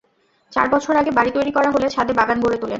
চার 0.53 0.67
বছর 0.69 0.93
আগে 0.95 1.11
বাড়ি 1.11 1.31
তৈরি 1.33 1.51
করা 1.51 1.69
হলে 1.71 1.87
ছাদে 1.89 2.13
বাগান 2.13 2.37
গড়ে 2.41 2.57
তোলেন। 2.57 2.69